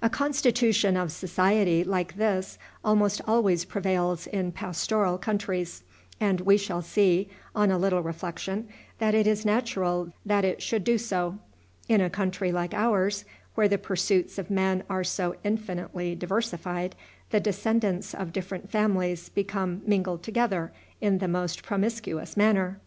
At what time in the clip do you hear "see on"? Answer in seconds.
6.80-7.70